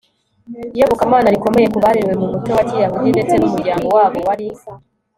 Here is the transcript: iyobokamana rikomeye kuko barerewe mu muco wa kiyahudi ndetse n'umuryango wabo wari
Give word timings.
iyobokamana 0.75 1.33
rikomeye 1.35 1.65
kuko 1.67 1.81
barerewe 1.85 2.13
mu 2.21 2.27
muco 2.33 2.49
wa 2.57 2.63
kiyahudi 2.69 3.09
ndetse 3.13 3.33
n'umuryango 3.35 3.87
wabo 3.97 4.19
wari 4.27 4.47